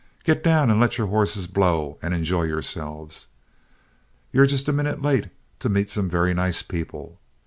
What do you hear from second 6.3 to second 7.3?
nice people.